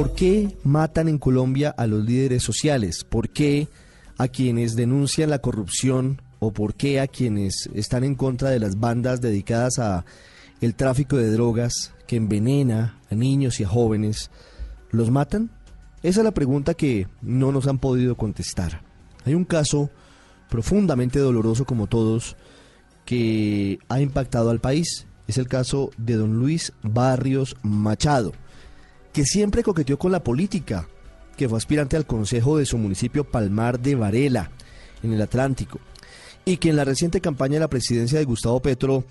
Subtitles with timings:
[0.00, 3.04] ¿Por qué matan en Colombia a los líderes sociales?
[3.04, 3.68] ¿Por qué
[4.16, 8.80] a quienes denuncian la corrupción o por qué a quienes están en contra de las
[8.80, 10.06] bandas dedicadas a
[10.62, 14.30] el tráfico de drogas que envenena a niños y a jóvenes,
[14.90, 15.50] los matan?
[16.02, 18.80] Esa es la pregunta que no nos han podido contestar.
[19.26, 19.90] Hay un caso
[20.48, 22.36] profundamente doloroso como todos
[23.04, 25.06] que ha impactado al país.
[25.28, 28.32] Es el caso de don Luis Barrios Machado,
[29.12, 30.88] que siempre coqueteó con la política,
[31.36, 34.50] que fue aspirante al consejo de su municipio Palmar de Varela,
[35.02, 35.80] en el Atlántico,
[36.44, 39.04] y que en la reciente campaña de la presidencia de Gustavo Petro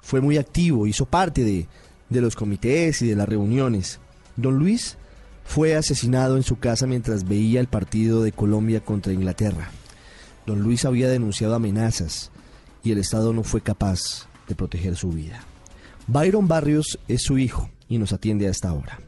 [0.00, 1.66] fue muy activo, hizo parte de,
[2.10, 4.00] de los comités y de las reuniones.
[4.36, 4.96] Don Luis
[5.44, 9.70] fue asesinado en su casa mientras veía el partido de Colombia contra Inglaterra.
[10.46, 12.30] Don Luis había denunciado amenazas
[12.82, 15.40] y el Estado no fue capaz de proteger su vida.
[16.06, 19.00] Byron Barrios es su hijo y nos atiende a esta hora.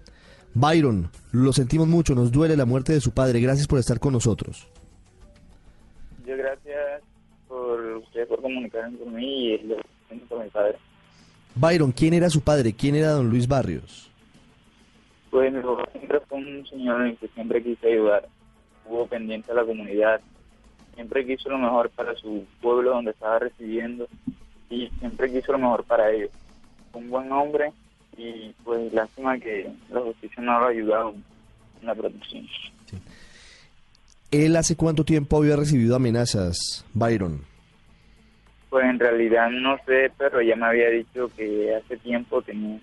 [0.59, 3.41] Byron, lo sentimos mucho, nos duele la muerte de su padre.
[3.41, 4.67] Gracias por estar con nosotros.
[6.19, 7.03] Muchas gracias
[7.47, 9.77] por usted por comunicarse con mí y lo
[10.31, 10.79] por mi padre.
[11.57, 12.73] Byron, ¿quién era su padre?
[12.73, 14.11] ¿Quién era don Luis Barrios?
[15.31, 18.27] Pues mi papá siempre fue un señor en el que siempre quise ayudar.
[18.87, 20.23] Hubo pendiente a la comunidad.
[20.95, 24.09] Siempre quiso lo mejor para su pueblo donde estaba residiendo
[24.71, 26.31] y siempre quiso lo mejor para ellos.
[26.95, 27.75] Un buen hombre
[28.17, 31.15] y pues lástima que la justicia no lo ha ayudado
[31.81, 32.47] en la protección.
[34.31, 37.43] ¿Él hace cuánto tiempo había recibido amenazas, Byron?
[38.71, 42.79] Pues en realidad no sé, pero ya me había dicho que hace tiempo tenía.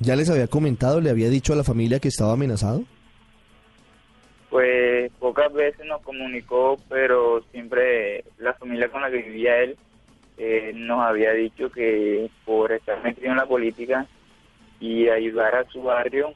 [0.00, 2.84] ¿Ya les había comentado, le había dicho a la familia que estaba amenazado?
[4.50, 9.76] Pues pocas veces nos comunicó, pero siempre la familia con la que vivía él
[10.38, 14.06] eh, nos había dicho que por estar metido en la política
[14.80, 16.32] y ayudar a su barrio,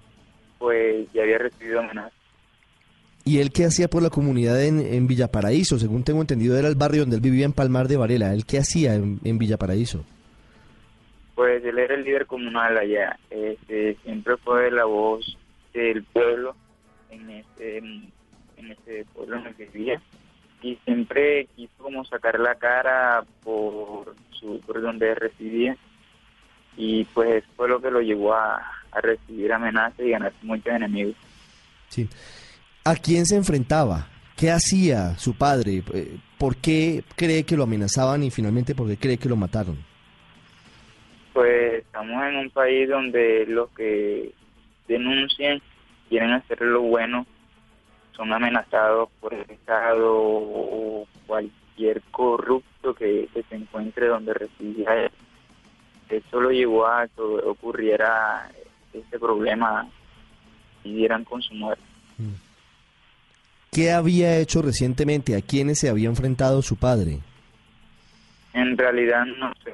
[0.58, 2.12] pues ya había recibido amenazas.
[3.24, 5.78] ¿Y él qué hacía por la comunidad en, en, Villaparaíso?
[5.78, 8.34] Según tengo entendido, era el barrio donde él vivía en Palmar de Varela.
[8.34, 10.04] ¿Él qué hacía en, en Villaparaíso?
[11.36, 13.16] Pues él era el líder comunal allá.
[13.30, 15.38] Este, siempre fue la voz
[15.72, 16.56] del pueblo
[17.10, 18.12] en este, en
[18.56, 20.02] este pueblo en el que vivía
[20.62, 25.76] y siempre quiso como sacar la cara por su por donde residía
[26.76, 28.56] y pues fue lo que lo llevó a,
[28.92, 31.14] a recibir amenazas y ganar muchos enemigos.
[31.88, 32.08] Sí.
[32.84, 34.08] ¿A quién se enfrentaba?
[34.36, 35.82] ¿Qué hacía su padre?
[35.92, 39.78] Eh, ¿Por qué cree que lo amenazaban y finalmente por qué cree que lo mataron?
[41.32, 44.32] Pues estamos en un país donde los que
[44.88, 45.62] denuncian
[46.08, 47.26] quieren hacer lo bueno
[48.16, 55.10] son amenazados por el Estado o cualquier corrupto que, se encuentre donde residía él.
[56.12, 58.50] Eso lo llevó a que ocurriera
[58.92, 59.88] este problema
[60.84, 61.82] y dieran con su muerte.
[62.18, 62.34] Mm.
[63.70, 65.34] ¿Qué había hecho recientemente?
[65.34, 67.20] ¿A quiénes se había enfrentado su padre?
[68.52, 69.72] En realidad no sé.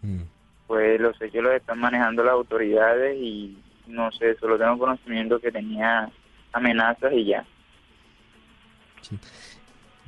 [0.00, 0.22] Mm.
[0.66, 5.38] Pues lo sé que lo están manejando las autoridades y no sé, solo tengo conocimiento
[5.38, 6.08] que tenía
[6.52, 7.44] amenazas y ya.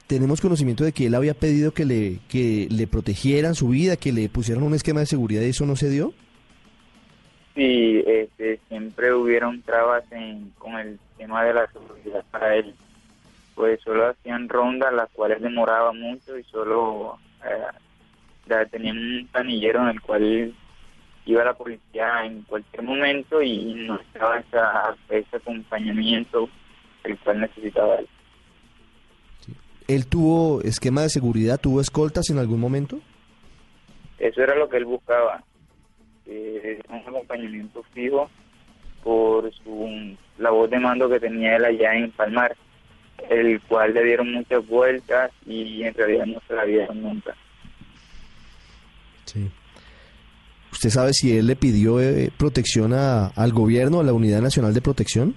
[0.07, 4.13] Tenemos conocimiento de que él había pedido que le, que le protegieran su vida, que
[4.13, 6.13] le pusieran un esquema de seguridad y eso no se dio.
[7.55, 12.75] Sí, este, siempre hubieron trabas en, con el tema de la seguridad para él.
[13.55, 19.89] Pues solo hacían rondas, las cuales demoraban mucho y solo eh, tenían un panillero en
[19.89, 20.55] el cual
[21.25, 24.39] iba la policía en cualquier momento y no estaba
[25.09, 26.49] ese acompañamiento
[27.05, 28.09] el cual necesitaba él.
[29.89, 33.01] ¿Él tuvo esquema de seguridad, tuvo escoltas en algún momento?
[34.19, 35.45] Eso era lo que él buscaba,
[36.27, 38.29] eh, un acompañamiento fijo
[39.05, 42.57] por su la voz de mando que tenía él allá en Palmar,
[43.31, 47.35] el cual le dieron muchas vueltas y en realidad no se la dieron nunca.
[49.25, 49.51] Sí.
[50.73, 54.75] ¿Usted sabe si él le pidió eh, protección a, al gobierno, a la Unidad Nacional
[54.75, 55.35] de Protección?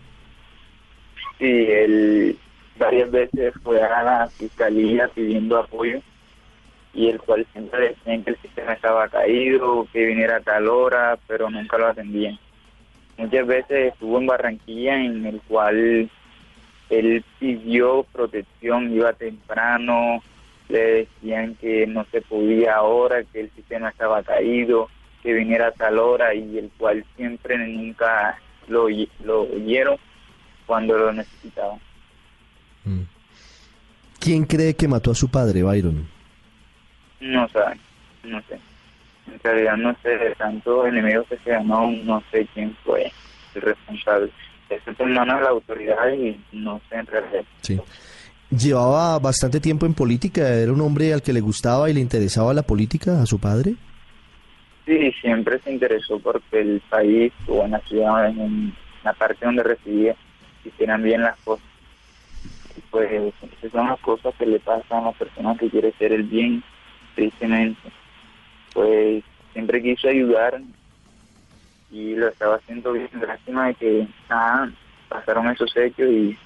[1.38, 2.38] Sí, él
[2.80, 6.00] varias veces fue a la fiscalía pidiendo apoyo
[6.94, 11.20] y el cual siempre decían que el sistema estaba caído, que viniera a tal hora,
[11.28, 12.40] pero nunca lo atendían.
[13.18, 16.10] Muchas veces estuvo en Barranquilla en el cual
[16.90, 20.24] él pidió protección, iba temprano,
[20.70, 24.90] le decían que no se podía ahora, que el sistema estaba caído,
[25.22, 28.88] que viniera a tal hora y el cual siempre nunca lo,
[29.24, 29.98] lo oyeron
[30.66, 31.80] cuando lo necesitaban.
[32.90, 33.06] Mm.
[34.20, 36.08] ¿Quién cree que mató a su padre, Byron?
[37.22, 37.60] No sé,
[38.24, 38.60] no sé.
[39.32, 43.12] En realidad no sé de tantos enemigos que se llamó, no sé quién fue.
[43.56, 44.32] el responsable.
[44.70, 47.44] Eso es en manos de la autoridad y no sé en realidad.
[47.62, 47.80] Sí.
[48.50, 52.54] Llevaba bastante tiempo en política, era un hombre al que le gustaba y le interesaba
[52.54, 53.76] la política a su padre.
[54.86, 59.64] Sí, siempre se interesó porque el país o en la ciudad, en la parte donde
[59.64, 60.16] residía,
[60.66, 61.69] hicieran bien las cosas.
[62.92, 66.24] Pues esas son las cosas que le pasan a las personas que quieren hacer el
[66.24, 66.64] bien,
[67.16, 67.92] tristemente.
[68.74, 70.62] Pues siempre quiso ayudar
[71.92, 73.10] y lo estaba haciendo bien.
[73.14, 74.68] Lástima de que ah,
[75.08, 76.38] pasaron esos hechos y,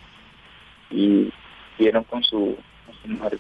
[0.90, 1.34] y
[1.78, 3.40] dieron con su, con su muerte.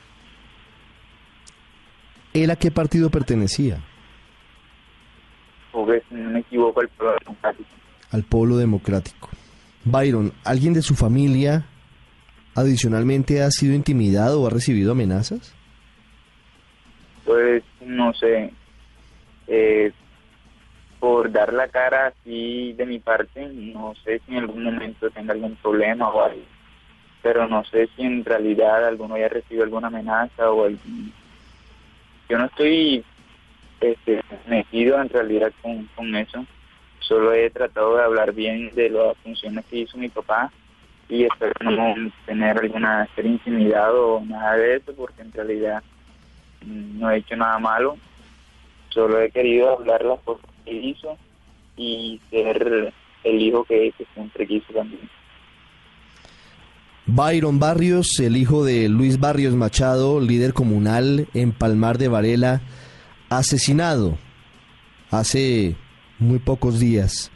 [2.33, 3.79] ¿Él a qué partido pertenecía?
[5.71, 7.69] Porque si no me equivoco, el pueblo democrático.
[8.11, 9.29] Al Polo Democrático.
[9.85, 11.65] Byron, ¿alguien de su familia
[12.55, 15.55] adicionalmente ha sido intimidado o ha recibido amenazas?
[17.25, 18.51] Pues no sé,
[19.47, 19.91] eh,
[21.00, 25.33] por dar la cara así de mi parte, no sé si en algún momento tenga
[25.33, 26.41] algún problema o algo,
[27.21, 31.13] pero no sé si en realidad alguno haya recibido alguna amenaza o algún...
[32.29, 33.03] Yo no estoy
[33.81, 36.45] este, metido en realidad con, con eso,
[36.99, 40.51] solo he tratado de hablar bien de las funciones que hizo mi papá
[41.09, 45.83] y espero no tener alguna ser intimidado o nada de eso porque en realidad
[46.65, 47.97] mm, no he hecho nada malo.
[48.89, 51.17] Solo he querido hablar las cosas que hizo
[51.75, 55.09] y ser el hijo que, que siempre quiso también.
[57.06, 62.61] Byron Barrios, el hijo de Luis Barrios Machado, líder comunal en Palmar de Varela,
[63.29, 64.17] asesinado
[65.11, 65.75] hace
[66.17, 67.31] muy pocos días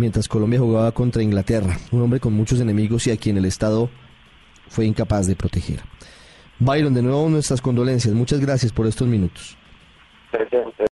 [0.00, 3.90] mientras Colombia jugaba contra Inglaterra, un hombre con muchos enemigos y a quien el Estado
[4.68, 5.80] fue incapaz de proteger.
[6.58, 9.56] Byron, de nuevo nuestras condolencias, muchas gracias por estos minutos.